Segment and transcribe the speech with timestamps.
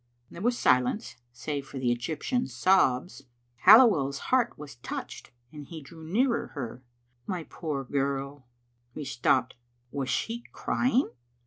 [0.31, 3.27] There was silence, save for the Egyptian's sobs.
[3.67, 6.81] Halliweirs heart was touched, and he drew nearer her."
[7.27, 8.47] My poor girl"
[8.95, 9.53] He stopped.
[9.91, 11.11] Was she crying?